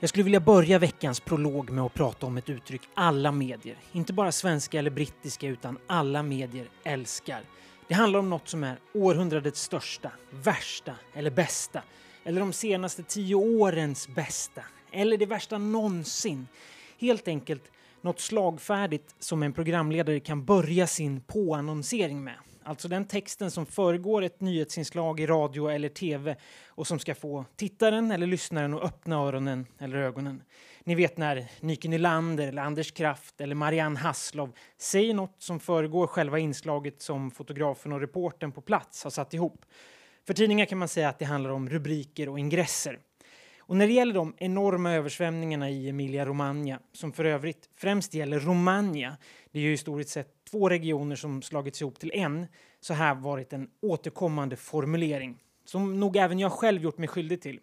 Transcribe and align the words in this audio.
Jag 0.00 0.08
skulle 0.08 0.24
vilja 0.24 0.40
börja 0.40 0.78
veckans 0.78 1.20
prolog 1.20 1.70
med 1.70 1.84
att 1.84 1.94
prata 1.94 2.26
om 2.26 2.36
ett 2.36 2.50
uttryck 2.50 2.82
alla 2.94 3.32
medier, 3.32 3.76
inte 3.92 4.12
bara 4.12 4.32
svenska 4.32 4.78
eller 4.78 4.90
brittiska 4.90 5.46
utan 5.46 5.78
alla 5.86 6.22
medier 6.22 6.66
älskar. 6.84 7.40
Det 7.88 7.94
handlar 7.94 8.18
om 8.18 8.30
något 8.30 8.48
som 8.48 8.64
är 8.64 8.78
århundradets 8.94 9.62
största, 9.62 10.12
värsta 10.30 10.94
eller 11.14 11.30
bästa. 11.30 11.82
Eller 12.24 12.40
de 12.40 12.52
senaste 12.52 13.02
tio 13.02 13.34
årens 13.34 14.08
bästa. 14.08 14.62
Eller 14.92 15.16
det 15.16 15.26
värsta 15.26 15.58
någonsin. 15.58 16.46
Helt 16.98 17.28
enkelt 17.28 17.70
något 18.00 18.20
slagfärdigt 18.20 19.14
som 19.18 19.42
en 19.42 19.52
programledare 19.52 20.20
kan 20.20 20.44
börja 20.44 20.86
sin 20.86 21.20
påannonsering 21.20 22.24
med. 22.24 22.36
Alltså 22.68 22.88
den 22.88 23.04
texten 23.04 23.50
som 23.50 23.66
föregår 23.66 24.22
ett 24.22 24.40
nyhetsinslag 24.40 25.20
i 25.20 25.26
radio 25.26 25.68
eller 25.68 25.88
tv 25.88 26.36
och 26.68 26.86
som 26.86 26.98
ska 26.98 27.14
få 27.14 27.44
tittaren 27.56 28.10
eller 28.10 28.26
lyssnaren 28.26 28.74
att 28.74 28.82
öppna 28.82 29.16
öronen 29.16 29.66
eller 29.78 29.96
ögonen. 29.96 30.42
Ni 30.84 30.94
vet 30.94 31.16
när 31.16 31.46
Nyke 31.60 31.88
Nylander, 31.88 32.48
eller 32.48 32.62
Anders 32.62 32.92
Kraft 32.92 33.40
eller 33.40 33.54
Marianne 33.54 33.98
Hasslov 33.98 34.52
säger 34.78 35.14
något 35.14 35.36
som 35.38 35.60
föregår 35.60 36.06
själva 36.06 36.38
inslaget 36.38 37.02
som 37.02 37.30
fotografen 37.30 37.92
och 37.92 38.00
reportern 38.00 38.52
på 38.52 38.60
plats 38.60 39.04
har 39.04 39.10
satt 39.10 39.34
ihop. 39.34 39.64
För 40.26 40.34
tidningar 40.34 40.66
kan 40.66 40.78
man 40.78 40.88
säga 40.88 41.08
att 41.08 41.18
det 41.18 41.24
handlar 41.24 41.50
om 41.50 41.70
rubriker 41.70 42.28
och 42.28 42.38
ingresser. 42.38 42.98
Och 43.68 43.76
när 43.76 43.86
det 43.86 43.92
gäller 43.92 44.14
de 44.14 44.34
enorma 44.38 44.92
översvämningarna 44.92 45.70
i 45.70 45.88
Emilia-Romagna, 45.88 46.80
som 46.92 47.12
för 47.12 47.24
övrigt 47.24 47.68
främst 47.76 48.14
gäller 48.14 48.40
Romagna, 48.40 49.16
det 49.52 49.58
är 49.58 49.62
ju 49.62 49.70
historiskt 49.70 50.10
sett 50.10 50.44
två 50.50 50.68
regioner 50.68 51.16
som 51.16 51.42
slagits 51.42 51.80
ihop 51.80 51.98
till 51.98 52.10
en, 52.14 52.46
så 52.80 52.94
här 52.94 53.14
varit 53.14 53.52
en 53.52 53.70
återkommande 53.82 54.56
formulering 54.56 55.38
som 55.64 56.00
nog 56.00 56.16
även 56.16 56.38
jag 56.38 56.52
själv 56.52 56.82
gjort 56.82 56.98
mig 56.98 57.08
skyldig 57.08 57.42
till. 57.42 57.60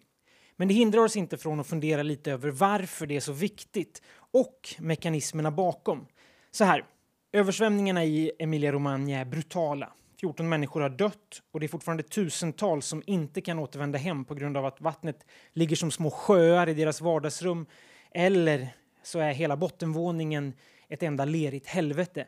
Men 0.56 0.68
det 0.68 0.74
hindrar 0.74 1.00
oss 1.00 1.16
inte 1.16 1.36
från 1.36 1.60
att 1.60 1.66
fundera 1.66 2.02
lite 2.02 2.32
över 2.32 2.50
varför 2.50 3.06
det 3.06 3.16
är 3.16 3.20
så 3.20 3.32
viktigt 3.32 4.02
och 4.16 4.74
mekanismerna 4.78 5.50
bakom. 5.50 6.06
Så 6.50 6.64
här, 6.64 6.84
översvämningarna 7.32 8.04
i 8.04 8.32
Emilia-Romagna 8.38 9.18
är 9.18 9.24
brutala. 9.24 9.92
14 10.20 10.48
människor 10.48 10.80
har 10.80 10.88
dött 10.88 11.42
och 11.52 11.60
det 11.60 11.66
är 11.66 11.68
fortfarande 11.68 12.02
tusentals 12.02 12.86
som 12.86 13.02
inte 13.06 13.40
kan 13.40 13.58
återvända 13.58 13.98
hem 13.98 14.24
på 14.24 14.34
grund 14.34 14.56
av 14.56 14.66
att 14.66 14.80
vattnet 14.80 15.26
ligger 15.52 15.76
som 15.76 15.90
små 15.90 16.10
sjöar 16.10 16.68
i 16.68 16.74
deras 16.74 17.00
vardagsrum 17.00 17.66
eller 18.10 18.68
så 19.02 19.18
är 19.18 19.32
hela 19.32 19.56
bottenvåningen 19.56 20.54
ett 20.88 21.02
enda 21.02 21.24
lerigt 21.24 21.66
helvete. 21.66 22.26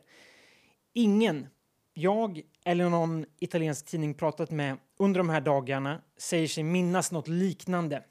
Ingen, 0.92 1.46
jag 1.94 2.40
eller 2.64 2.88
någon 2.88 3.24
italiensk 3.38 3.86
tidning 3.86 4.14
pratat 4.14 4.50
med 4.50 4.76
under 4.98 5.18
de 5.18 5.28
här 5.28 5.40
dagarna 5.40 6.00
säger 6.16 6.48
sig 6.48 6.64
minnas 6.64 7.12
något 7.12 7.28
liknande. 7.28 8.04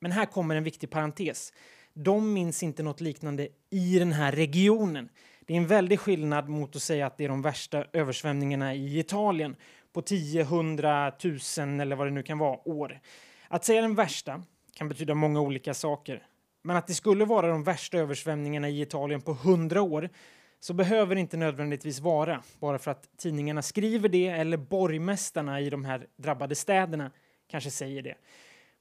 Men 0.00 0.12
här 0.12 0.26
kommer 0.26 0.56
en 0.56 0.64
viktig 0.64 0.90
parentes. 0.90 1.52
De 1.94 2.32
minns 2.32 2.62
inte 2.62 2.82
något 2.82 3.00
liknande 3.00 3.48
i 3.70 3.98
den 3.98 4.12
här 4.12 4.32
regionen. 4.32 5.08
Det 5.50 5.54
är 5.54 5.58
en 5.58 5.66
väldig 5.66 6.00
skillnad 6.00 6.48
mot 6.48 6.76
att 6.76 6.82
säga 6.82 7.06
att 7.06 7.16
det 7.16 7.24
är 7.24 7.28
de 7.28 7.42
värsta 7.42 7.84
översvämningarna 7.92 8.74
i 8.74 8.98
Italien 8.98 9.56
på 9.92 10.02
10, 10.02 10.42
100, 10.42 11.08
1000 11.08 11.80
eller 11.80 11.96
vad 11.96 12.06
det 12.06 12.10
nu 12.10 12.22
kan 12.22 12.38
vara 12.38 12.68
år. 12.68 13.00
Att 13.48 13.64
säga 13.64 13.80
den 13.80 13.94
värsta 13.94 14.42
kan 14.74 14.88
betyda 14.88 15.14
många 15.14 15.40
olika 15.40 15.74
saker. 15.74 16.26
Men 16.62 16.76
att 16.76 16.86
det 16.86 16.94
skulle 16.94 17.24
vara 17.24 17.48
de 17.48 17.64
värsta 17.64 17.98
översvämningarna 17.98 18.68
i 18.68 18.82
Italien 18.82 19.20
på 19.20 19.30
100 19.30 19.82
år 19.82 20.08
så 20.60 20.74
behöver 20.74 21.14
det 21.14 21.20
inte 21.20 21.36
nödvändigtvis 21.36 22.00
vara 22.00 22.42
bara 22.60 22.78
för 22.78 22.90
att 22.90 23.08
tidningarna 23.16 23.62
skriver 23.62 24.08
det 24.08 24.28
eller 24.28 24.56
borgmästarna 24.56 25.60
i 25.60 25.70
de 25.70 25.84
här 25.84 26.06
drabbade 26.16 26.54
städerna 26.54 27.10
kanske 27.48 27.70
säger 27.70 28.02
det. 28.02 28.14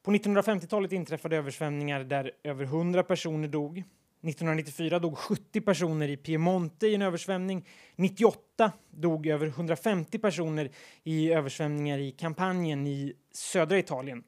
På 0.04 0.12
1950-talet 0.12 0.92
inträffade 0.92 1.38
översvämningar 1.38 2.04
där 2.04 2.32
över 2.44 2.64
100 2.64 3.04
personer 3.04 3.48
dog. 3.48 3.84
1994 4.22 5.00
dog 5.00 5.18
70 5.18 5.62
personer 5.62 6.08
i 6.08 6.18
Piemonte 6.18 6.88
i 6.88 6.96
en 6.96 7.02
översvämning. 7.02 7.66
98 7.96 8.72
dog 8.90 9.28
över 9.28 9.48
150 9.48 10.20
personer 10.20 10.70
i 11.04 11.32
översvämningar 11.32 11.98
i 11.98 12.12
Kampanjen 12.12 12.88
i 12.88 13.14
södra 13.34 13.78
Italien. 13.78 14.24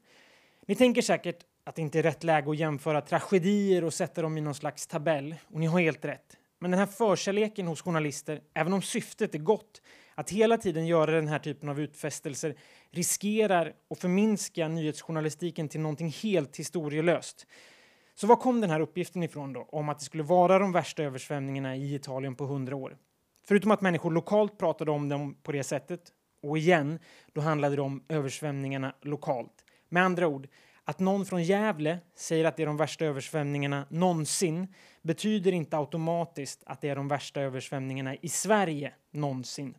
Ni 0.66 0.74
tänker 0.74 1.02
säkert 1.02 1.38
att 1.64 1.74
det 1.74 1.82
inte 1.82 1.98
är 1.98 2.02
rätt 2.02 2.24
läge 2.24 2.50
att 2.50 2.58
jämföra 2.58 3.00
tragedier 3.00 3.84
och 3.84 3.94
sätta 3.94 4.22
dem 4.22 4.38
i 4.38 4.40
någon 4.40 4.54
slags 4.54 4.86
tabell. 4.86 5.34
Och 5.44 5.60
ni 5.60 5.66
har 5.66 5.80
helt 5.80 6.04
rätt. 6.04 6.36
Men 6.58 6.70
den 6.70 6.80
här 6.80 6.86
förkärleken 6.86 7.66
hos 7.66 7.82
journalister, 7.82 8.40
även 8.54 8.72
om 8.72 8.82
syftet 8.82 9.34
är 9.34 9.38
gott, 9.38 9.82
att 10.14 10.30
hela 10.30 10.58
tiden 10.58 10.86
göra 10.86 11.10
den 11.10 11.28
här 11.28 11.38
typen 11.38 11.68
av 11.68 11.80
utfästelser 11.80 12.56
riskerar 12.90 13.74
att 13.90 13.98
förminska 13.98 14.68
nyhetsjournalistiken 14.68 15.68
till 15.68 15.80
någonting 15.80 16.10
helt 16.22 16.56
historielöst. 16.56 17.46
Så 18.14 18.26
var 18.26 18.36
kom 18.36 18.60
den 18.60 18.70
här 18.70 18.80
uppgiften 18.80 19.22
ifrån 19.22 19.52
då, 19.52 19.68
om 19.72 19.88
att 19.88 19.98
det 19.98 20.04
skulle 20.04 20.22
vara 20.22 20.58
de 20.58 20.72
värsta 20.72 21.02
översvämningarna 21.02 21.76
i 21.76 21.94
Italien 21.94 22.34
på 22.34 22.44
hundra 22.44 22.76
år? 22.76 22.96
Förutom 23.46 23.70
att 23.70 23.80
människor 23.80 24.10
lokalt 24.10 24.58
pratade 24.58 24.90
om 24.90 25.08
dem 25.08 25.34
på 25.42 25.52
det 25.52 25.64
sättet, 25.64 26.12
och 26.42 26.58
igen, 26.58 26.98
då 27.32 27.40
handlade 27.40 27.76
det 27.76 27.82
om 27.82 28.04
översvämningarna 28.08 28.94
lokalt. 29.02 29.64
Med 29.88 30.04
andra 30.04 30.26
ord, 30.26 30.48
att 30.84 30.98
någon 30.98 31.26
från 31.26 31.42
Gävle 31.42 31.98
säger 32.14 32.44
att 32.44 32.56
det 32.56 32.62
är 32.62 32.66
de 32.66 32.76
värsta 32.76 33.04
översvämningarna 33.04 33.86
någonsin 33.90 34.74
betyder 35.02 35.52
inte 35.52 35.76
automatiskt 35.76 36.62
att 36.66 36.80
det 36.80 36.88
är 36.88 36.96
de 36.96 37.08
värsta 37.08 37.40
översvämningarna 37.40 38.14
i 38.14 38.28
Sverige 38.28 38.92
någonsin. 39.10 39.74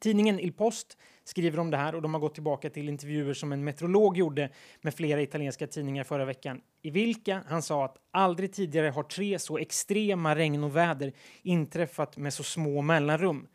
Tidningen 0.00 0.40
Il 0.40 0.52
Post 0.52 0.98
skriver 1.30 1.58
om 1.58 1.70
det 1.70 1.76
här 1.76 1.94
och 1.94 2.02
de 2.02 2.14
har 2.14 2.20
gått 2.20 2.34
tillbaka 2.34 2.70
till 2.70 2.88
intervjuer 2.88 3.34
som 3.34 3.52
en 3.52 3.64
meteorolog 3.64 4.16
gjorde 4.16 4.50
med 4.80 4.94
flera 4.94 5.22
italienska 5.22 5.66
tidningar 5.66 6.04
förra 6.04 6.24
veckan 6.24 6.60
i 6.82 6.90
vilka 6.90 7.42
han 7.46 7.62
sa 7.62 7.84
att 7.84 7.96
aldrig 8.10 8.52
tidigare 8.52 8.88
har 8.88 9.02
tre 9.02 9.38
så 9.38 9.58
extrema 9.58 10.36
regn 10.36 10.64
och 10.64 10.76
väder 10.76 11.12
inträffat 11.42 12.16
med 12.16 12.34
så 12.34 12.42
små 12.42 12.82
mellanrum. 12.82 13.46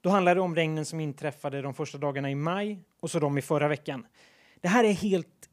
Då 0.00 0.10
handlar 0.10 0.34
det 0.34 0.40
om 0.40 0.54
regnen 0.54 0.84
som 0.84 1.00
inträffade 1.00 1.62
de 1.62 1.74
första 1.74 1.98
dagarna 1.98 2.30
i 2.30 2.34
maj 2.34 2.80
och 3.00 3.10
så 3.10 3.18
de 3.18 3.38
i 3.38 3.42
förra 3.42 3.68
veckan. 3.68 4.06
Det 4.60 4.68
här 4.68 4.84
är 4.84 4.92
helt 4.92 5.48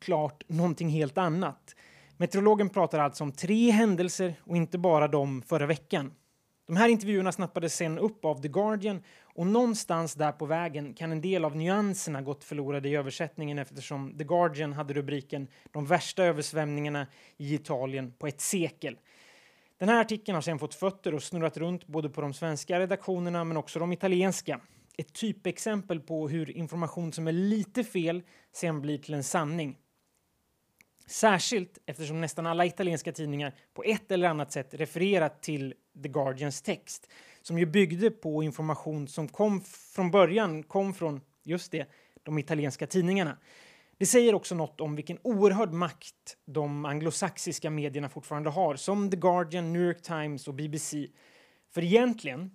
klart 0.00 0.42
någonting 0.48 0.88
helt 0.88 1.18
annat. 1.18 1.76
Meteorologen 2.16 2.68
pratar 2.68 2.98
alltså 2.98 3.24
om 3.24 3.32
tre 3.32 3.70
händelser 3.70 4.34
och 4.40 4.56
inte 4.56 4.78
bara 4.78 5.08
de 5.08 5.42
förra 5.42 5.66
veckan. 5.66 6.12
De 6.66 6.76
här 6.76 6.88
intervjuerna 6.88 7.32
snappades 7.32 7.74
sen 7.74 7.98
upp 7.98 8.24
av 8.24 8.42
The 8.42 8.48
Guardian 8.48 9.02
och 9.36 9.46
någonstans 9.46 10.14
där 10.14 10.32
på 10.32 10.46
vägen 10.46 10.94
kan 10.94 11.12
en 11.12 11.20
del 11.20 11.44
av 11.44 11.56
nyanserna 11.56 12.22
gått 12.22 12.44
förlorade 12.44 12.88
i 12.88 12.96
översättningen 12.96 13.58
eftersom 13.58 14.18
The 14.18 14.24
Guardian 14.24 14.72
hade 14.72 14.94
rubriken 14.94 15.48
“De 15.72 15.86
värsta 15.86 16.24
översvämningarna 16.24 17.06
i 17.36 17.54
Italien 17.54 18.12
på 18.18 18.26
ett 18.26 18.40
sekel”. 18.40 18.98
Den 19.78 19.88
här 19.88 20.00
artikeln 20.00 20.34
har 20.34 20.42
sen 20.42 20.58
fått 20.58 20.74
fötter 20.74 21.14
och 21.14 21.22
snurrat 21.22 21.56
runt 21.56 21.86
både 21.86 22.08
på 22.08 22.20
de 22.20 22.34
svenska 22.34 22.80
redaktionerna 22.80 23.44
men 23.44 23.56
också 23.56 23.78
de 23.78 23.92
italienska. 23.92 24.60
Ett 24.98 25.12
typexempel 25.12 26.00
på 26.00 26.28
hur 26.28 26.50
information 26.50 27.12
som 27.12 27.28
är 27.28 27.32
lite 27.32 27.84
fel 27.84 28.22
sen 28.52 28.80
blir 28.80 28.98
till 28.98 29.14
en 29.14 29.24
sanning. 29.24 29.78
Särskilt 31.06 31.78
eftersom 31.86 32.20
nästan 32.20 32.46
alla 32.46 32.66
italienska 32.66 33.12
tidningar 33.12 33.54
på 33.74 33.82
ett 33.82 34.10
eller 34.10 34.28
annat 34.28 34.52
sätt 34.52 34.74
refererat 34.74 35.42
till 35.42 35.74
The 36.02 36.08
Guardians 36.08 36.62
text 36.62 37.08
som 37.46 37.58
ju 37.58 37.66
byggde 37.66 38.10
på 38.10 38.42
information 38.42 39.08
som 39.08 39.28
kom 39.28 39.60
från 39.60 40.10
början 40.10 40.62
kom 40.62 40.94
från 40.94 41.20
just 41.42 41.72
det, 41.72 41.86
de 42.22 42.38
italienska 42.38 42.86
tidningarna. 42.86 43.38
Det 43.98 44.06
säger 44.06 44.34
också 44.34 44.54
något 44.54 44.80
om 44.80 44.96
vilken 44.96 45.18
oerhörd 45.22 45.72
makt 45.72 46.36
de 46.44 46.84
anglosaxiska 46.84 47.70
medierna 47.70 48.08
fortfarande 48.08 48.50
har 48.50 48.76
som 48.76 49.10
The 49.10 49.16
Guardian, 49.16 49.72
New 49.72 49.82
York 49.82 50.02
Times 50.02 50.48
och 50.48 50.54
BBC. 50.54 51.06
För 51.74 51.84
egentligen, 51.84 52.50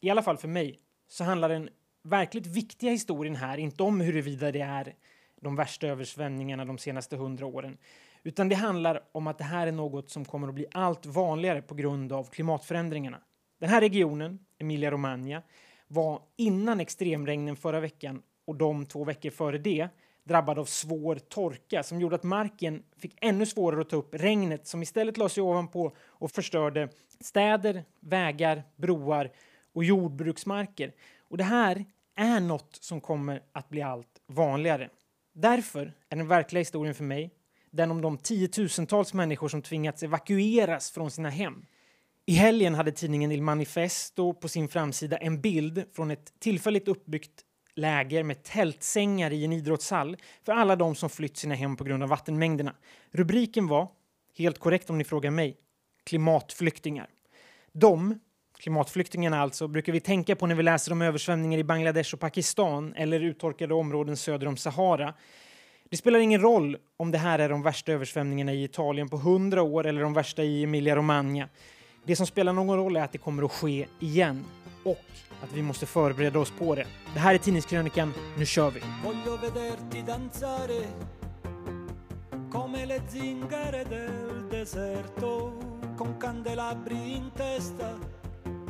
i 0.00 0.10
alla 0.10 0.22
fall 0.22 0.36
för 0.36 0.48
mig, 0.48 0.78
så 1.08 1.24
handlar 1.24 1.48
den 1.48 1.68
verkligt 2.02 2.46
viktiga 2.46 2.90
historien 2.90 3.36
här 3.36 3.58
inte 3.58 3.82
om 3.82 4.00
huruvida 4.00 4.52
det 4.52 4.60
är 4.60 4.94
de 5.40 5.56
värsta 5.56 5.86
översvämningarna 5.86 6.64
de 6.64 6.78
senaste 6.78 7.16
hundra 7.16 7.46
åren. 7.46 7.78
Utan 8.22 8.48
det 8.48 8.54
handlar 8.54 9.02
om 9.12 9.26
att 9.26 9.38
det 9.38 9.44
här 9.44 9.66
är 9.66 9.72
något 9.72 10.10
som 10.10 10.24
kommer 10.24 10.48
att 10.48 10.54
bli 10.54 10.66
allt 10.72 11.06
vanligare 11.06 11.62
på 11.62 11.74
grund 11.74 12.12
av 12.12 12.24
klimatförändringarna. 12.24 13.20
Den 13.60 13.68
här 13.68 13.80
regionen, 13.80 14.38
Emilia-Romagna, 14.58 15.42
var 15.88 16.22
innan 16.36 16.80
extremregnen 16.80 17.56
förra 17.56 17.80
veckan 17.80 18.22
och 18.44 18.56
de 18.56 18.86
två 18.86 19.04
veckor 19.04 19.30
före 19.30 19.58
det 19.58 19.88
drabbad 20.24 20.58
av 20.58 20.64
svår 20.64 21.16
torka 21.16 21.82
som 21.82 22.00
gjorde 22.00 22.16
att 22.16 22.22
marken 22.22 22.82
fick 22.96 23.16
ännu 23.20 23.46
svårare 23.46 23.80
att 23.80 23.88
ta 23.88 23.96
upp 23.96 24.14
regnet 24.14 24.66
som 24.66 24.82
istället 24.82 25.16
la 25.16 25.28
sig 25.28 25.42
ovanpå 25.42 25.92
och 25.98 26.30
förstörde 26.30 26.88
städer, 27.20 27.84
vägar, 28.00 28.62
broar 28.76 29.30
och 29.72 29.84
jordbruksmarker. 29.84 30.92
Och 31.28 31.36
det 31.36 31.44
här 31.44 31.84
är 32.14 32.40
något 32.40 32.78
som 32.80 33.00
kommer 33.00 33.42
att 33.52 33.68
bli 33.68 33.82
allt 33.82 34.20
vanligare. 34.26 34.90
Därför 35.32 35.92
är 36.08 36.16
den 36.16 36.28
verkliga 36.28 36.60
historien 36.60 36.94
för 36.94 37.04
mig 37.04 37.30
den 37.70 37.90
om 37.90 38.02
de 38.02 38.18
tiotusentals 38.18 39.14
människor 39.14 39.48
som 39.48 39.62
tvingats 39.62 40.02
evakueras 40.02 40.90
från 40.90 41.10
sina 41.10 41.30
hem. 41.30 41.66
I 42.30 42.34
helgen 42.34 42.74
hade 42.74 42.92
tidningen 42.92 43.32
Il 43.32 43.42
Manifesto 43.42 44.34
på 44.34 44.48
sin 44.48 44.68
framsida 44.68 45.16
en 45.16 45.40
bild 45.40 45.84
från 45.92 46.10
ett 46.10 46.32
tillfälligt 46.40 46.88
uppbyggt 46.88 47.30
läger 47.74 48.22
med 48.22 48.42
tältsängar 48.42 49.30
i 49.30 49.44
en 49.44 49.52
idrottshall 49.52 50.16
för 50.44 50.52
alla 50.52 50.76
de 50.76 50.94
som 50.94 51.10
flytt 51.10 51.36
sina 51.36 51.54
hem 51.54 51.76
på 51.76 51.84
grund 51.84 52.02
av 52.02 52.08
vattenmängderna. 52.08 52.74
Rubriken 53.10 53.66
var 53.66 53.88
Helt 54.36 54.58
korrekt 54.58 54.90
om 54.90 54.98
ni 54.98 55.04
frågar 55.04 55.30
mig. 55.30 55.56
Klimatflyktingar. 56.04 57.08
De, 57.72 58.20
klimatflyktingarna 58.58 59.40
alltså, 59.40 59.68
brukar 59.68 59.92
vi 59.92 60.00
tänka 60.00 60.36
på 60.36 60.46
när 60.46 60.54
vi 60.54 60.62
läser 60.62 60.92
om 60.92 61.02
översvämningar 61.02 61.58
i 61.58 61.64
Bangladesh 61.64 62.14
och 62.14 62.20
Pakistan 62.20 62.94
eller 62.94 63.20
uttorkade 63.20 63.74
områden 63.74 64.16
söder 64.16 64.46
om 64.46 64.56
Sahara. 64.56 65.14
Det 65.88 65.96
spelar 65.96 66.18
ingen 66.18 66.40
roll 66.40 66.76
om 66.96 67.10
det 67.10 67.18
här 67.18 67.38
är 67.38 67.48
de 67.48 67.62
värsta 67.62 67.92
översvämningarna 67.92 68.52
i 68.52 68.64
Italien 68.64 69.08
på 69.08 69.16
hundra 69.16 69.62
år 69.62 69.86
eller 69.86 70.02
de 70.02 70.14
värsta 70.14 70.42
i 70.44 70.62
Emilia-Romagna. 70.62 71.48
Det 72.04 72.16
som 72.16 72.26
spelar 72.26 72.52
någon 72.52 72.76
roll 72.76 72.96
är 72.96 73.02
att 73.02 73.12
det 73.12 73.18
kommer 73.18 73.42
att 73.42 73.52
ske 73.52 73.86
igen 73.98 74.44
och 74.84 75.04
att 75.42 75.52
vi 75.52 75.62
måste 75.62 75.86
förbereda 75.86 76.38
oss 76.38 76.52
på 76.58 76.74
det. 76.74 76.86
Det 77.14 77.20
här 77.20 77.34
är 77.34 77.38
Tidningskrönikan, 77.38 78.12
nu 78.38 78.46
kör 78.46 78.70
vi! 78.70 78.80
come 82.50 82.84
le 82.84 83.00
zingare 83.08 83.84
del 83.84 84.48
deserto 84.48 85.52
con 85.96 86.18
candelabri 86.18 87.14
in 87.14 87.30
testa 87.36 87.98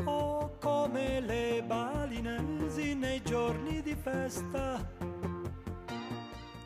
o 0.05 0.50
come 0.61 1.21
le 1.21 1.62
balinesi 1.67 2.94
nei 2.94 3.23
giorni 3.25 3.81
di 3.83 3.94
festa 3.94 4.79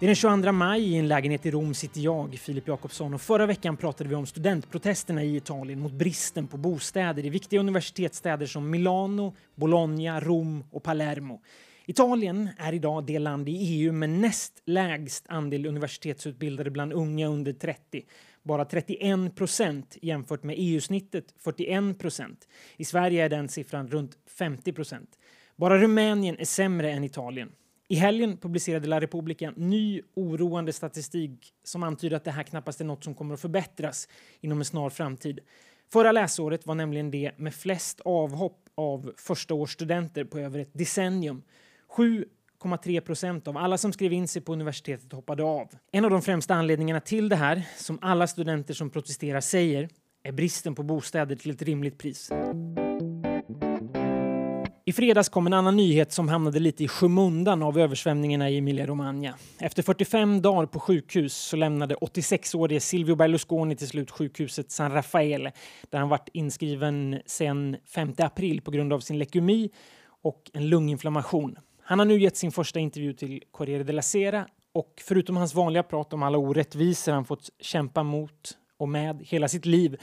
det 0.05 0.07
är 0.07 0.09
den 0.09 0.43
22 0.43 0.53
maj 0.53 0.93
i 0.93 0.97
en 0.97 1.09
lägenhet 1.09 1.47
i 1.47 1.51
Rom 1.51 1.75
sitter 1.75 2.01
jag, 2.01 2.35
Filip 2.35 2.69
Jakobsson, 2.69 3.15
och 3.15 3.21
förra 3.21 3.47
veckan 3.47 3.77
pratade 3.77 4.11
vi 4.11 4.15
om 4.15 4.27
studentprotesterna 4.27 5.23
i 5.25 5.37
Italien 5.37 5.81
mot 5.81 5.93
bristen 5.93 6.47
på 6.47 6.57
bostäder 6.57 7.25
i 7.25 7.31
viktiga 7.31 7.61
universitetsstäder 7.61 8.47
som 8.47 8.71
Milano, 8.71 9.37
Bologna, 9.55 10.21
Rom 10.21 10.65
och 10.71 10.83
Palermo. 10.83 11.43
Italien 11.87 12.49
är 12.59 12.73
idag 12.73 13.07
det 13.07 13.19
land 13.19 13.49
i 13.49 13.53
EU 13.53 13.93
med 13.93 14.11
näst 14.11 14.63
lägst 14.67 15.25
andel 15.29 15.67
universitetsutbildade 15.67 16.71
bland 16.71 16.93
unga 16.93 17.29
under 17.29 17.53
30. 17.53 18.03
Bara 18.43 18.65
31 18.65 19.37
procent 19.37 19.99
jämfört 20.03 20.43
med 20.43 20.57
EU-snittet 20.59 21.35
41 21.45 21.99
procent. 21.99 22.49
I 22.77 22.85
Sverige 22.85 23.25
är 23.25 23.29
den 23.29 23.49
siffran 23.49 23.89
runt 23.89 24.19
50 24.39 24.73
procent. 24.73 25.11
Bara 25.57 25.79
Rumänien 25.79 26.37
är 26.39 26.45
sämre 26.45 26.91
än 26.91 27.05
Italien. 27.05 27.53
I 27.89 27.95
helgen 27.95 28.37
publicerade 28.37 28.89
La 28.89 29.01
Repubblica 29.01 29.53
ny 29.57 30.03
oroande 30.15 30.73
statistik 30.73 31.53
som 31.65 31.83
antyder 31.83 32.17
att 32.17 32.25
det 32.25 32.31
här 32.31 32.43
knappast 32.43 32.81
är 32.81 32.85
något 32.85 33.05
som 33.05 33.15
kommer 33.15 33.35
att 33.35 33.41
förbättras 33.41 34.09
inom 34.41 34.59
en 34.59 34.65
snar 34.65 34.91
framtid. 34.91 35.41
Förra 35.93 36.13
läsåret 36.13 36.67
var 36.67 36.75
nämligen 36.75 37.11
det 37.11 37.39
med 37.39 37.55
flest 37.55 38.01
avhopp 38.05 38.59
av 38.75 39.13
förstaårsstudenter 39.17 40.25
på 40.25 40.39
över 40.39 40.59
ett 40.59 40.71
decennium. 40.73 41.43
7,3 41.97 43.01
procent 43.01 43.49
av 43.49 43.57
alla 43.57 43.79
som 43.79 43.93
skrev 43.93 44.13
in 44.13 44.29
sig 44.29 44.43
på 44.43 44.53
universitetet 44.53 45.13
hoppade 45.13 45.43
av. 45.43 45.69
En 45.93 46.05
av 46.05 46.11
de 46.11 46.23
främsta 46.23 46.55
anledningarna 46.55 47.01
till 47.01 47.29
det 47.29 47.37
här, 47.37 47.63
som 47.77 47.99
alla 48.03 48.27
studenter 48.27 48.75
som 48.75 48.91
protesterar 48.91 49.41
säger, 49.41 49.89
är 50.23 50.33
bristen 50.33 50.75
på 50.75 50.83
bostäder 50.83 51.37
till 51.37 51.51
ett 51.51 51.63
rimligt 51.63 51.99
pris. 51.99 52.31
I 54.87 54.93
fredags 54.93 55.29
kom 55.29 55.47
en 55.47 55.53
annan 55.53 55.77
nyhet 55.77 56.13
som 56.13 56.29
hamnade 56.29 56.61
lite 56.61 56.85
i 56.85 56.89
skymundan 56.89 57.63
av 57.63 57.79
översvämningarna 57.79 58.51
i 58.51 58.59
Emilia-Romagna. 58.59 59.35
Efter 59.59 59.83
45 59.83 60.43
dagar 60.43 60.67
på 60.67 60.81
sjukhus 60.81 61.35
så 61.37 61.57
lämnade 61.57 61.95
86-årige 61.95 62.81
Silvio 62.81 63.15
Berlusconi 63.15 63.77
till 63.77 63.89
slut 63.89 64.11
sjukhuset 64.11 64.71
San 64.71 64.93
Rafael 64.93 65.51
där 65.91 65.99
han 65.99 66.09
varit 66.09 66.29
inskriven 66.33 67.21
sedan 67.27 67.77
5 67.95 68.15
april 68.19 68.61
på 68.61 68.71
grund 68.71 68.93
av 68.93 69.01
sin 69.01 69.19
leukemi 69.19 69.71
och 70.23 70.51
en 70.53 70.69
lunginflammation. 70.69 71.59
Han 71.83 71.99
har 71.99 72.07
nu 72.07 72.21
gett 72.21 72.37
sin 72.37 72.53
första 72.53 72.81
intervju 72.81 73.13
till 73.13 73.43
Corriere 73.51 73.83
della 73.83 74.03
Sera 74.03 74.47
och 74.73 75.03
förutom 75.05 75.37
hans 75.37 75.55
vanliga 75.55 75.83
prat 75.83 76.13
om 76.13 76.23
alla 76.23 76.39
orättvisor 76.39 77.13
han 77.13 77.25
fått 77.25 77.51
kämpa 77.61 78.03
mot 78.03 78.59
och 78.77 78.89
med 78.89 79.23
hela 79.23 79.49
sitt 79.49 79.67
liv, 79.67 80.01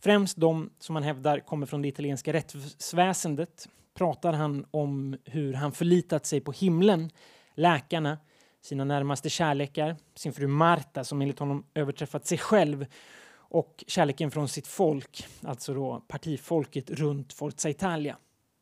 främst 0.00 0.36
de 0.36 0.70
som 0.78 0.96
han 0.96 1.02
hävdar 1.02 1.38
kommer 1.38 1.66
från 1.66 1.82
det 1.82 1.88
italienska 1.88 2.32
rättsväsendet, 2.32 3.68
pratar 3.94 4.32
han 4.32 4.66
om 4.70 5.16
hur 5.24 5.52
han 5.52 5.72
förlitat 5.72 6.26
sig 6.26 6.40
på 6.40 6.52
himlen, 6.52 7.10
läkarna, 7.54 8.18
sina 8.60 8.84
närmaste 8.84 9.30
kärlekar, 9.30 9.96
sin 10.14 10.32
fru 10.32 10.46
Marta 10.46 11.04
som 11.04 11.22
enligt 11.22 11.38
honom 11.38 11.66
överträffat 11.74 12.26
sig 12.26 12.38
själv 12.38 12.86
och 13.34 13.84
kärleken 13.86 14.30
från 14.30 14.48
sitt 14.48 14.66
folk, 14.66 15.26
alltså 15.42 15.74
då 15.74 16.04
partifolket 16.08 16.90
runt 16.90 17.32
Forza 17.32 17.70
Italia. 17.70 18.16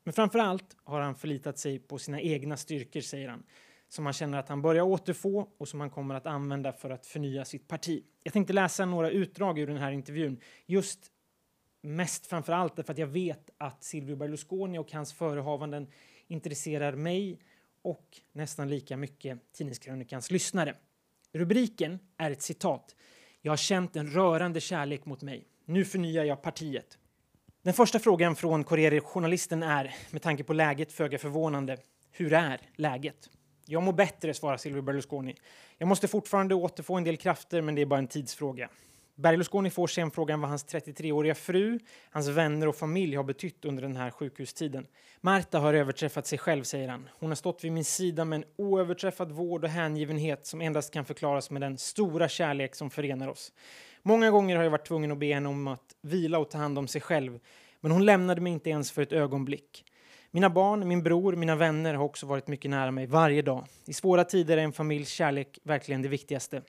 Men 0.05 0.13
framför 0.13 0.39
allt 0.39 0.77
har 0.85 1.01
han 1.01 1.15
förlitat 1.15 1.59
sig 1.59 1.79
på 1.79 1.99
sina 1.99 2.21
egna 2.21 2.57
styrkor, 2.57 3.01
säger 3.01 3.29
han, 3.29 3.43
som 3.89 4.05
han 4.07 4.13
känner 4.13 4.39
att 4.39 4.49
han 4.49 4.63
börjar 4.63 4.83
återfå 4.83 5.49
och 5.59 5.69
som 5.69 5.81
han 5.81 5.91
kommer 5.91 6.15
att 6.15 6.27
använda 6.27 6.73
för 6.73 6.91
att 6.91 7.07
förnya 7.07 7.45
sitt 7.45 7.69
parti. 7.69 8.05
Jag 8.23 8.33
tänkte 8.33 8.53
läsa 8.53 8.85
några 8.85 9.11
utdrag 9.11 9.59
ur 9.59 9.67
den 9.67 9.77
här 9.77 9.93
intervjun, 9.93 10.41
just 10.67 11.13
mest 11.81 12.27
framför 12.27 12.53
allt 12.53 12.77
därför 12.77 12.93
att 12.93 12.99
jag 12.99 13.07
vet 13.07 13.51
att 13.59 13.85
Silvio 13.85 14.17
Berlusconi 14.17 14.79
och 14.79 14.93
hans 14.93 15.13
förehavanden 15.13 15.87
intresserar 16.27 16.93
mig 16.93 17.39
och 17.83 18.21
nästan 18.33 18.69
lika 18.69 18.97
mycket 18.97 19.53
Tidningskrönikans 19.53 20.31
lyssnare. 20.31 20.75
Rubriken 21.33 21.99
är 22.17 22.31
ett 22.31 22.43
citat. 22.43 22.97
Jag 23.43 23.53
har 23.53 23.57
känt 23.57 23.97
en 23.97 24.11
rörande 24.11 24.61
kärlek 24.61 25.05
mot 25.05 25.23
mig. 25.23 25.47
Nu 25.65 25.85
förnyar 25.85 26.25
jag 26.25 26.43
partiet. 26.43 26.99
Den 27.63 27.75
första 27.75 27.99
frågan 27.99 28.37
från 28.37 28.65
Corriere-journalisten 28.65 29.63
är, 29.63 29.95
med 30.11 30.23
tanke 30.23 30.45
på 30.45 30.53
läget 30.53 30.93
föga 30.93 31.19
förvånande, 31.19 31.77
hur 32.11 32.33
är 32.33 32.61
läget? 32.77 33.31
Jag 33.67 33.83
mår 33.83 33.93
bättre, 33.93 34.35
svarar 34.35 34.57
Silvio 34.57 34.83
Berlusconi. 34.83 35.35
Jag 35.79 35.89
måste 35.89 36.09
fortfarande 36.09 36.55
återfå 36.55 36.95
en 36.95 37.05
del 37.05 37.17
krafter, 37.17 37.63
men 37.63 37.75
det 37.75 37.83
är 37.83 37.87
bara 37.87 37.99
en 37.99 38.09
tidsfråga. 38.09 38.69
Berlusconi 39.21 39.71
får 39.71 39.87
sen 39.87 40.11
frågan 40.11 40.41
vad 40.41 40.51
hans 40.51 40.67
33-åriga 40.67 41.35
fru, 41.35 41.79
hans 42.11 42.29
vänner 42.29 42.69
och 42.69 42.77
familj 42.77 43.17
har 43.17 43.25
betytt 43.25 43.65
under 43.65 43.83
den 43.83 43.97
här 43.97 44.11
sjukhustiden. 44.11 44.87
Marta 45.21 45.59
har 45.59 45.75
överträffat 45.75 46.27
sig 46.27 46.39
själv, 46.39 46.63
säger 46.63 46.89
han. 46.89 47.09
Hon 47.19 47.31
har 47.31 47.37
stått 47.37 47.65
vid 47.65 47.73
min 47.73 47.85
sida 47.85 48.25
med 48.25 48.37
en 48.37 48.45
oöverträffad 48.57 49.33
vård 49.33 49.65
och 49.65 49.71
hängivenhet 49.71 50.47
som 50.47 50.61
endast 50.61 50.93
kan 50.93 51.05
förklaras 51.05 51.51
med 51.51 51.63
den 51.63 51.79
stora 51.79 52.29
kärlek 52.29 52.75
som 52.75 52.91
förenar 52.91 53.29
oss. 53.29 53.53
Många 54.03 54.31
gånger 54.31 54.57
har 54.57 54.63
jag 54.63 54.71
varit 54.71 54.87
tvungen 54.87 55.13
att 55.13 55.19
be 55.19 55.35
henne 55.35 55.49
om 55.49 55.69
att 55.69 55.97
vila 56.03 56.39
och 56.39 56.51
ta 56.51 56.59
hand 56.59 56.79
om 56.79 56.89
sig 56.89 57.01
själv, 57.01 57.41
men 57.81 57.93
hon 57.93 58.05
lämnade 58.05 58.41
mig 58.41 58.53
inte 58.53 58.71
ens 58.71 58.93
för 58.93 59.03
ett 59.03 59.13
ögonblick. 59.13 59.85
Mina 60.31 60.51
barn, 60.51 60.89
min 60.89 61.03
bror, 61.03 61.37
mina 61.37 61.57
vänner 61.57 61.95
har 61.95 62.05
också 62.05 62.27
varit 62.27 62.47
mycket 62.47 62.71
nära 62.71 62.91
mig 62.91 63.07
varje 63.07 63.43
dag. 63.43 63.67
I 63.87 63.93
svåra 63.93 64.25
tider 64.25 64.57
är 64.57 64.63
en 64.63 64.73
familjs 64.73 65.09
kärlek 65.09 65.59
verkligen 65.63 66.03
det 66.03 66.09
viktigaste. 66.09 66.63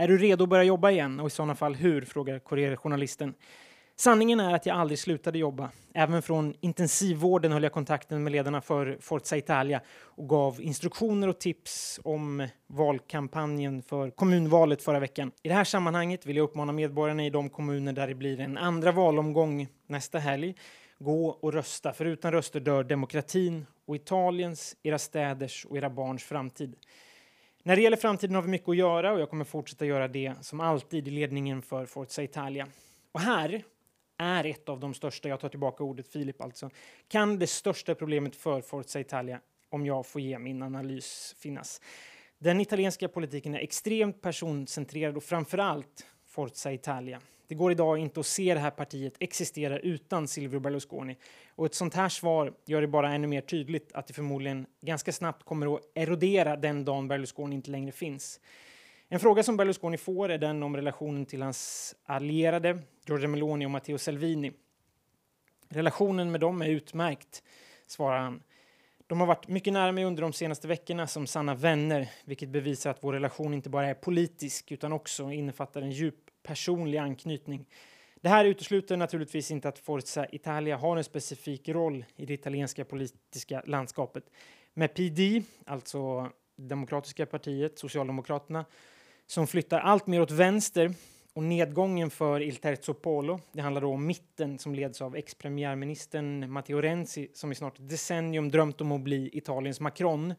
Är 0.00 0.08
du 0.08 0.18
redo 0.18 0.44
att 0.44 0.50
börja 0.50 0.64
jobba 0.64 0.90
igen 0.90 1.20
och 1.20 1.26
i 1.26 1.30
sådana 1.30 1.54
fall 1.54 1.74
hur? 1.74 2.02
frågar 2.02 2.38
Corriere-journalisten. 2.38 3.34
Sanningen 3.96 4.40
är 4.40 4.54
att 4.54 4.66
jag 4.66 4.76
aldrig 4.76 4.98
slutade 4.98 5.38
jobba. 5.38 5.70
Även 5.94 6.22
från 6.22 6.54
intensivvården 6.60 7.52
höll 7.52 7.62
jag 7.62 7.72
kontakten 7.72 8.22
med 8.22 8.32
ledarna 8.32 8.60
för 8.60 8.98
Forza 9.00 9.36
Italia 9.36 9.80
och 10.00 10.28
gav 10.28 10.60
instruktioner 10.62 11.28
och 11.28 11.40
tips 11.40 12.00
om 12.04 12.48
valkampanjen 12.66 13.82
för 13.82 14.10
kommunvalet 14.10 14.82
förra 14.82 15.00
veckan. 15.00 15.32
I 15.42 15.48
det 15.48 15.54
här 15.54 15.64
sammanhanget 15.64 16.26
vill 16.26 16.36
jag 16.36 16.44
uppmana 16.44 16.72
medborgarna 16.72 17.26
i 17.26 17.30
de 17.30 17.50
kommuner 17.50 17.92
där 17.92 18.08
det 18.08 18.14
blir 18.14 18.40
en 18.40 18.58
andra 18.58 18.92
valomgång 18.92 19.68
nästa 19.86 20.18
helg 20.18 20.54
gå 20.98 21.28
och 21.28 21.52
rösta, 21.52 21.92
för 21.92 22.04
utan 22.04 22.32
röster 22.32 22.60
dör 22.60 22.84
demokratin 22.84 23.66
och 23.86 23.96
Italiens, 23.96 24.76
era 24.82 24.98
städers 24.98 25.64
och 25.64 25.76
era 25.76 25.90
barns 25.90 26.24
framtid. 26.24 26.76
När 27.62 27.76
det 27.76 27.82
gäller 27.82 27.96
framtiden 27.96 28.34
har 28.34 28.42
vi 28.42 28.48
mycket 28.48 28.68
att 28.68 28.76
göra 28.76 29.12
och 29.12 29.20
jag 29.20 29.30
kommer 29.30 29.44
fortsätta 29.44 29.86
göra 29.86 30.08
det 30.08 30.34
som 30.40 30.60
alltid 30.60 31.08
i 31.08 31.10
ledningen 31.10 31.62
för 31.62 31.86
Forza 31.86 32.22
Italia. 32.22 32.66
Och 33.12 33.20
här 33.20 33.64
är 34.18 34.44
ett 34.44 34.68
av 34.68 34.80
de 34.80 34.94
största, 34.94 35.28
jag 35.28 35.40
tar 35.40 35.48
tillbaka 35.48 35.84
ordet 35.84 36.08
Filip 36.08 36.40
alltså, 36.40 36.70
kan 37.08 37.38
det 37.38 37.46
största 37.46 37.94
problemet 37.94 38.36
för 38.36 38.60
Forza 38.60 39.00
Italia, 39.00 39.40
om 39.68 39.86
jag 39.86 40.06
får 40.06 40.20
ge 40.20 40.38
min 40.38 40.62
analys, 40.62 41.34
finnas. 41.38 41.80
Den 42.38 42.60
italienska 42.60 43.08
politiken 43.08 43.54
är 43.54 43.58
extremt 43.58 44.20
personcentrerad 44.20 45.16
och 45.16 45.24
framförallt 45.24 46.06
Forza 46.38 46.72
Italia. 46.72 47.20
Det 47.48 47.54
går 47.54 47.72
idag 47.72 47.98
inte 47.98 48.20
att 48.20 48.26
se 48.26 48.54
det 48.54 48.60
här 48.60 48.70
partiet 48.70 49.14
existera 49.18 49.78
utan 49.78 50.28
Silvio 50.28 50.60
Berlusconi. 50.60 51.16
Och 51.54 51.66
ett 51.66 51.74
sånt 51.74 51.94
här 51.94 52.08
svar 52.08 52.52
gör 52.64 52.80
det 52.80 52.86
bara 52.86 53.12
ännu 53.14 53.26
mer 53.26 53.40
tydligt 53.40 53.92
att 53.92 54.06
det 54.06 54.12
förmodligen 54.12 54.66
ganska 54.80 55.12
snabbt 55.12 55.44
kommer 55.44 55.74
att 55.74 55.80
erodera 55.94 56.56
den 56.56 56.84
dagen 56.84 57.08
Berlusconi 57.08 57.54
inte 57.54 57.70
längre 57.70 57.92
finns. 57.92 58.40
En 59.08 59.20
fråga 59.20 59.42
som 59.42 59.56
Berlusconi 59.56 59.96
får 59.96 60.28
är 60.28 60.38
den 60.38 60.62
om 60.62 60.76
relationen 60.76 61.26
till 61.26 61.42
hans 61.42 61.94
allierade 62.04 62.78
Giorgia 63.06 63.28
Meloni 63.28 63.66
och 63.66 63.70
Matteo 63.70 63.98
Salvini. 63.98 64.52
Relationen 65.68 66.30
med 66.30 66.40
dem 66.40 66.62
är 66.62 66.68
utmärkt, 66.68 67.42
svarar 67.86 68.18
han. 68.18 68.42
De 69.08 69.20
har 69.20 69.26
varit 69.26 69.48
mycket 69.48 69.72
nära 69.72 69.92
mig 69.92 70.04
under 70.04 70.22
de 70.22 70.32
senaste 70.32 70.68
veckorna 70.68 71.06
som 71.06 71.26
sanna 71.26 71.54
vänner, 71.54 72.10
vilket 72.24 72.48
bevisar 72.48 72.90
att 72.90 73.04
vår 73.04 73.12
relation 73.12 73.54
inte 73.54 73.70
bara 73.70 73.86
är 73.86 73.94
politisk 73.94 74.72
utan 74.72 74.92
också 74.92 75.30
innefattar 75.30 75.82
en 75.82 75.90
djup 75.90 76.14
personlig 76.42 76.98
anknytning. 76.98 77.66
Det 78.20 78.28
här 78.28 78.44
utesluter 78.44 78.96
naturligtvis 78.96 79.50
inte 79.50 79.68
att 79.68 79.78
Forza 79.78 80.26
Italia 80.32 80.76
har 80.76 80.96
en 80.96 81.04
specifik 81.04 81.68
roll 81.68 82.04
i 82.16 82.26
det 82.26 82.34
italienska 82.34 82.84
politiska 82.84 83.62
landskapet. 83.66 84.24
Med 84.74 84.94
PD, 84.94 85.42
alltså 85.66 86.30
Demokratiska 86.56 87.26
partiet, 87.26 87.78
Socialdemokraterna, 87.78 88.64
som 89.26 89.46
flyttar 89.46 89.80
allt 89.80 90.06
mer 90.06 90.20
åt 90.20 90.30
vänster 90.30 90.94
och 91.38 91.44
nedgången 91.44 92.10
för 92.10 92.40
Il 92.40 92.56
Terzo 92.56 92.94
Polo, 92.94 93.40
det 93.52 93.60
handlar 93.60 93.82
då 93.82 93.92
om 93.92 94.06
mitten 94.06 94.58
som 94.58 94.74
leds 94.74 95.02
av 95.02 95.16
ex-premiärministern 95.16 96.52
Matteo 96.52 96.80
Renzi 96.80 97.30
som 97.34 97.52
i 97.52 97.54
snart 97.54 97.78
ett 97.78 97.88
decennium 97.88 98.50
drömt 98.50 98.80
om 98.80 98.92
att 98.92 99.00
bli 99.00 99.30
Italiens 99.32 99.80
Macron. 99.80 100.34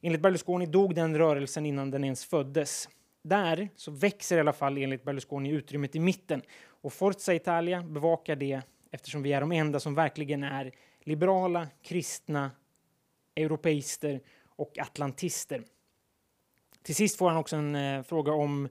Enligt 0.00 0.20
Berlusconi 0.20 0.66
dog 0.66 0.94
den 0.94 1.18
rörelsen 1.18 1.66
innan 1.66 1.90
den 1.90 2.04
ens 2.04 2.24
föddes. 2.24 2.88
Där 3.22 3.68
så 3.76 3.90
växer 3.90 4.36
i 4.36 4.40
alla 4.40 4.52
fall 4.52 4.78
enligt 4.78 5.04
Berlusconi 5.04 5.50
utrymmet 5.50 5.96
i 5.96 5.98
mitten 5.98 6.42
och 6.66 6.92
Forza 6.92 7.34
Italia 7.34 7.82
bevakar 7.82 8.36
det 8.36 8.60
eftersom 8.90 9.22
vi 9.22 9.32
är 9.32 9.40
de 9.40 9.52
enda 9.52 9.80
som 9.80 9.94
verkligen 9.94 10.42
är 10.42 10.72
liberala, 11.00 11.68
kristna, 11.82 12.50
europeister 13.36 14.20
och 14.46 14.78
atlantister. 14.78 15.62
Till 16.82 16.94
sist 16.94 17.18
får 17.18 17.28
han 17.28 17.38
också 17.38 17.56
en 17.56 17.74
eh, 17.74 18.02
fråga 18.02 18.32
om 18.32 18.68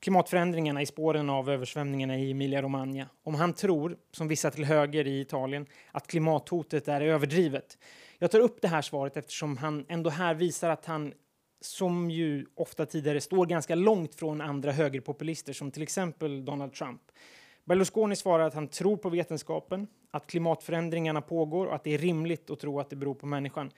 klimatförändringarna 0.00 0.82
i 0.82 0.86
spåren 0.86 1.30
av 1.30 1.50
översvämningarna 1.50 2.18
i 2.18 2.30
Emilia-Romagna. 2.30 3.06
Om 3.22 3.34
han 3.34 3.52
tror, 3.52 3.96
som 4.12 4.28
vissa 4.28 4.50
till 4.50 4.64
höger 4.64 5.06
i 5.06 5.20
Italien, 5.20 5.66
att 5.92 6.06
klimathotet 6.06 6.88
är 6.88 7.00
överdrivet. 7.00 7.78
Jag 8.18 8.30
tar 8.30 8.40
upp 8.40 8.62
det 8.62 8.68
här 8.68 8.82
svaret 8.82 9.16
eftersom 9.16 9.56
han 9.56 9.86
ändå 9.88 10.10
här 10.10 10.34
visar 10.34 10.70
att 10.70 10.86
han 10.86 11.12
som 11.60 12.10
ju 12.10 12.46
ofta 12.54 12.86
tidigare 12.86 13.20
står 13.20 13.46
ganska 13.46 13.74
långt 13.74 14.14
från 14.14 14.40
andra 14.40 14.72
högerpopulister 14.72 15.52
som 15.52 15.70
till 15.70 15.82
exempel 15.82 16.44
Donald 16.44 16.72
Trump. 16.72 17.00
Berlusconi 17.64 18.16
svarar 18.16 18.46
att 18.46 18.54
han 18.54 18.68
tror 18.68 18.96
på 18.96 19.08
vetenskapen, 19.08 19.86
att 20.10 20.26
klimatförändringarna 20.26 21.20
pågår 21.20 21.66
och 21.66 21.74
att 21.74 21.84
det 21.84 21.94
är 21.94 21.98
rimligt 21.98 22.50
att 22.50 22.60
tro 22.60 22.80
att 22.80 22.90
det 22.90 22.96
beror 22.96 23.14
på 23.14 23.26
människan. 23.26 23.70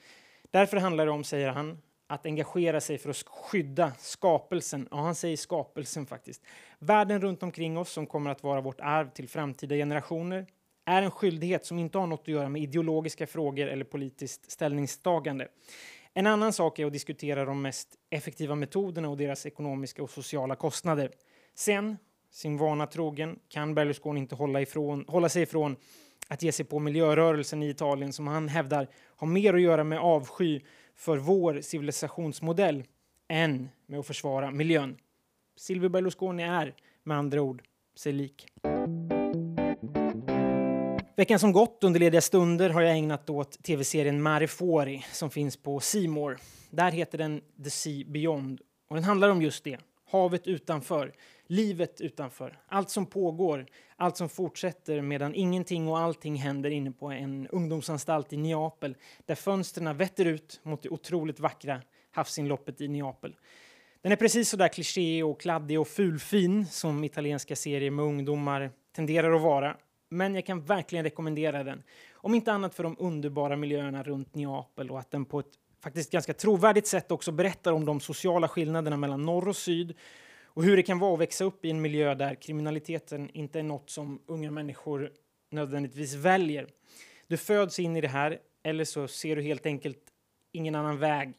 Därför 0.51 0.77
handlar 0.77 1.05
det 1.05 1.11
om, 1.11 1.23
säger 1.23 1.49
han, 1.49 1.77
att 2.13 2.25
engagera 2.25 2.81
sig 2.81 2.97
för 2.97 3.09
att 3.09 3.23
skydda 3.27 3.91
skapelsen. 3.99 4.87
Ja, 4.91 4.97
han 4.97 5.15
säger 5.15 5.37
skapelsen 5.37 6.05
faktiskt. 6.05 6.41
Världen 6.79 7.21
runt 7.21 7.43
omkring 7.43 7.77
oss 7.77 7.91
som 7.91 8.07
kommer 8.07 8.31
att 8.31 8.43
vara 8.43 8.61
vårt 8.61 8.79
arv 8.79 9.09
till 9.09 9.29
framtida 9.29 9.75
generationer 9.75 10.47
är 10.85 11.01
en 11.01 11.11
skyldighet 11.11 11.65
som 11.65 11.79
inte 11.79 11.97
har 11.97 12.07
något 12.07 12.21
att 12.21 12.27
göra 12.27 12.49
med 12.49 12.61
ideologiska 12.61 13.27
frågor 13.27 13.67
eller 13.67 13.85
politiskt 13.85 14.51
ställningstagande. 14.51 15.47
En 16.13 16.27
annan 16.27 16.53
sak 16.53 16.79
är 16.79 16.85
att 16.85 16.93
diskutera 16.93 17.45
de 17.45 17.61
mest 17.61 17.87
effektiva 18.09 18.55
metoderna 18.55 19.09
och 19.09 19.17
deras 19.17 19.45
ekonomiska 19.45 20.03
och 20.03 20.09
sociala 20.09 20.55
kostnader. 20.55 21.11
Sen, 21.55 21.97
sin 22.31 22.57
vana 22.57 22.87
trogen, 22.87 23.39
kan 23.49 23.75
Berlusconi 23.75 24.19
inte 24.19 24.35
hålla, 24.35 24.61
ifrån, 24.61 25.05
hålla 25.07 25.29
sig 25.29 25.43
ifrån 25.43 25.75
att 26.27 26.43
ge 26.43 26.51
sig 26.51 26.65
på 26.65 26.79
miljörörelsen 26.79 27.63
i 27.63 27.69
Italien 27.69 28.13
som 28.13 28.27
han 28.27 28.47
hävdar 28.47 28.87
har 29.15 29.27
mer 29.27 29.53
att 29.53 29.61
göra 29.61 29.83
med 29.83 29.99
avsky 29.99 30.61
för 30.95 31.17
vår 31.17 31.61
civilisationsmodell 31.61 32.83
än 33.27 33.69
med 33.85 33.99
att 33.99 34.07
försvara 34.07 34.51
miljön. 34.51 34.97
Silvio 35.55 35.89
Berlusconi 35.89 36.43
är 36.43 36.75
med 37.03 37.17
andra 37.17 37.41
ord 37.41 37.63
sig 37.95 38.13
lik. 38.13 38.47
Veckan 41.15 41.39
som 41.39 41.51
gått 41.51 41.83
under 41.83 41.99
lediga 41.99 42.21
stunder 42.21 42.69
har 42.69 42.81
jag 42.81 42.97
ägnat 42.97 43.29
åt 43.29 43.63
tv-serien 43.63 44.21
Mare 44.21 44.47
som 45.11 45.29
finns 45.29 45.57
på 45.57 45.79
Simor. 45.79 46.37
Där 46.69 46.91
heter 46.91 47.17
den 47.17 47.41
The 47.63 47.69
Sea 47.69 48.05
Beyond 48.07 48.61
och 48.89 48.95
den 48.95 49.03
handlar 49.03 49.29
om 49.29 49.41
just 49.41 49.63
det. 49.63 49.77
Havet 50.13 50.47
utanför, 50.47 51.13
livet 51.47 52.01
utanför, 52.01 52.59
allt 52.67 52.89
som 52.89 53.05
pågår, 53.05 53.65
allt 53.95 54.17
som 54.17 54.29
fortsätter 54.29 55.01
medan 55.01 55.35
ingenting 55.35 55.87
och 55.87 55.99
allting 55.99 56.35
händer 56.35 56.69
inne 56.69 56.91
på 56.91 57.11
en 57.11 57.47
ungdomsanstalt 57.47 58.33
i 58.33 58.37
Neapel 58.37 58.95
där 59.25 59.35
fönstren 59.35 59.97
vetter 59.97 60.25
ut 60.25 60.59
mot 60.63 60.81
det 60.81 60.89
otroligt 60.89 61.39
vackra 61.39 61.81
havsinloppet 62.11 62.81
i 62.81 62.87
Neapel. 62.87 63.35
Den 64.01 64.11
är 64.11 64.15
precis 64.15 64.49
så 64.49 64.57
där 64.57 64.67
kliché 64.67 65.23
och 65.23 65.41
kladdig 65.41 65.79
och 65.79 65.87
fulfin 65.87 66.65
som 66.65 67.03
italienska 67.03 67.55
serier 67.55 67.91
med 67.91 68.05
ungdomar 68.05 68.71
tenderar 68.95 69.35
att 69.35 69.41
vara. 69.41 69.77
Men 70.09 70.35
jag 70.35 70.45
kan 70.45 70.61
verkligen 70.61 71.05
rekommendera 71.05 71.63
den. 71.63 71.83
Om 72.13 72.33
inte 72.33 72.51
annat 72.51 72.75
för 72.75 72.83
de 72.83 72.95
underbara 72.99 73.55
miljöerna 73.55 74.03
runt 74.03 74.35
Neapel 74.35 74.91
och 74.91 74.99
att 74.99 75.11
den 75.11 75.25
på 75.25 75.39
ett 75.39 75.53
faktiskt 75.83 76.11
ganska 76.11 76.33
trovärdigt 76.33 76.87
sätt 76.87 77.11
också 77.11 77.31
berättar 77.31 77.71
om 77.71 77.85
de 77.85 77.99
sociala 77.99 78.47
skillnaderna 78.47 78.97
mellan 78.97 79.21
norr 79.21 79.47
och 79.47 79.55
syd 79.55 79.93
och 80.45 80.63
hur 80.63 80.77
det 80.77 80.83
kan 80.83 80.99
vara 80.99 81.13
att 81.13 81.19
växa 81.19 81.43
upp 81.43 81.65
i 81.65 81.69
en 81.69 81.81
miljö 81.81 82.15
där 82.15 82.35
kriminaliteten 82.35 83.29
inte 83.33 83.59
är 83.59 83.63
något 83.63 83.89
som 83.89 84.21
unga 84.25 84.51
människor 84.51 85.11
nödvändigtvis 85.51 86.13
väljer. 86.13 86.67
Du 87.27 87.37
föds 87.37 87.79
in 87.79 87.95
i 87.95 88.01
det 88.01 88.07
här 88.07 88.39
eller 88.63 88.85
så 88.85 89.07
ser 89.07 89.35
du 89.35 89.41
helt 89.41 89.65
enkelt 89.65 89.99
ingen 90.51 90.75
annan 90.75 90.99
väg 90.99 91.33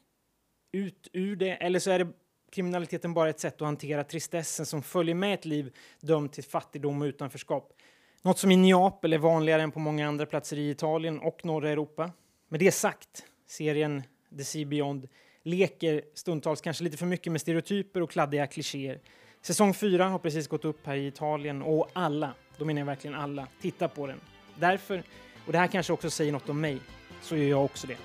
ut 0.71 1.09
ur 1.13 1.35
det 1.35 1.51
eller 1.51 1.79
så 1.79 1.91
är 1.91 1.99
det 1.99 2.07
kriminaliteten 2.51 3.13
bara 3.13 3.29
ett 3.29 3.39
sätt 3.39 3.61
att 3.61 3.65
hantera 3.65 4.03
tristessen 4.03 4.65
som 4.65 4.83
följer 4.83 5.15
med 5.15 5.33
ett 5.33 5.45
liv 5.45 5.73
dömt 5.99 6.33
till 6.33 6.43
fattigdom 6.43 7.01
och 7.01 7.05
utanförskap. 7.05 7.73
Något 8.21 8.39
som 8.39 8.51
i 8.51 8.55
Neapel 8.55 9.13
är 9.13 9.17
vanligare 9.17 9.61
än 9.61 9.71
på 9.71 9.79
många 9.79 10.07
andra 10.07 10.25
platser 10.25 10.57
i 10.57 10.69
Italien 10.69 11.19
och 11.19 11.45
norra 11.45 11.69
Europa. 11.69 12.11
Med 12.49 12.59
det 12.59 12.71
sagt, 12.71 13.25
serien 13.47 14.03
The 14.37 14.43
Sea 14.43 14.65
Beyond 14.65 15.07
leker 15.43 16.01
stundtals 16.13 16.61
kanske 16.61 16.83
lite 16.83 16.97
för 16.97 17.05
mycket 17.05 17.31
med 17.31 17.41
stereotyper 17.41 18.01
och 18.01 18.11
kladdiga 18.11 18.47
klichéer. 18.47 18.99
Säsong 19.41 19.73
4 19.73 20.05
har 20.05 20.19
precis 20.19 20.47
gått 20.47 20.65
upp 20.65 20.85
här 20.85 20.95
i 20.95 21.07
Italien 21.07 21.61
och 21.61 21.89
alla, 21.93 22.33
då 22.57 22.65
menar 22.65 22.81
jag 22.81 22.85
verkligen 22.85 23.15
alla, 23.15 23.47
tittar 23.61 23.87
på 23.87 24.07
den. 24.07 24.19
Därför, 24.59 25.03
och 25.45 25.51
det 25.51 25.57
här 25.57 25.67
kanske 25.67 25.93
också 25.93 26.09
säger 26.09 26.31
något 26.31 26.49
om 26.49 26.61
mig, 26.61 26.79
så 27.21 27.37
gör 27.37 27.49
jag 27.49 27.65
också 27.65 27.87
det. 27.87 27.97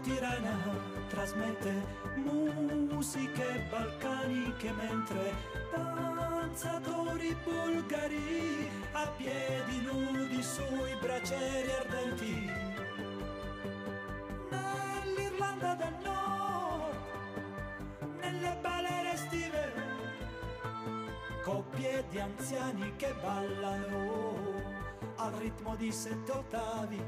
di 22.56 22.62
anziani 22.62 22.92
che 22.96 23.14
ballano 23.22 24.44
al 25.16 25.32
ritmo 25.32 25.76
di 25.76 25.92
sette 25.92 26.32
ottavi 26.32 27.02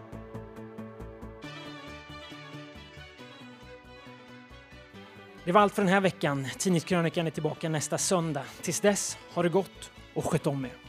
Det 5.45 5.53
var 5.53 5.61
allt 5.61 5.75
för 5.75 5.83
den 5.83 5.93
här 5.93 6.01
veckan. 6.01 6.49
Tidningskrönikan 6.59 7.27
är 7.27 7.31
tillbaka 7.31 7.69
nästa 7.69 7.99
söndag. 7.99 8.45
Tills 8.63 8.81
dess, 8.81 9.19
ha 9.35 9.43
det 9.43 9.49
gott 9.49 9.91
och 10.15 10.25
sköt 10.25 10.47
om 10.47 10.65
er. 10.65 10.88